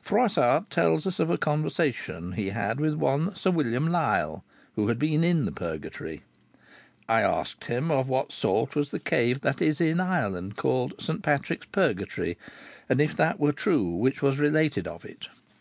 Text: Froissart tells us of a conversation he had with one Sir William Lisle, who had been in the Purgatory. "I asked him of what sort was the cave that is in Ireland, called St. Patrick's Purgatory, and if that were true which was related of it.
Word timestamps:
Froissart 0.00 0.70
tells 0.70 1.04
us 1.04 1.18
of 1.18 1.30
a 1.30 1.36
conversation 1.36 2.30
he 2.30 2.50
had 2.50 2.78
with 2.78 2.94
one 2.94 3.34
Sir 3.34 3.50
William 3.50 3.88
Lisle, 3.88 4.44
who 4.76 4.86
had 4.86 5.00
been 5.00 5.24
in 5.24 5.46
the 5.46 5.50
Purgatory. 5.50 6.22
"I 7.08 7.22
asked 7.22 7.64
him 7.64 7.90
of 7.90 8.08
what 8.08 8.30
sort 8.30 8.76
was 8.76 8.92
the 8.92 9.00
cave 9.00 9.40
that 9.40 9.60
is 9.60 9.80
in 9.80 9.98
Ireland, 9.98 10.54
called 10.54 10.94
St. 11.02 11.24
Patrick's 11.24 11.66
Purgatory, 11.72 12.38
and 12.88 13.00
if 13.00 13.16
that 13.16 13.40
were 13.40 13.50
true 13.50 13.90
which 13.96 14.22
was 14.22 14.38
related 14.38 14.86
of 14.86 15.04
it. 15.04 15.26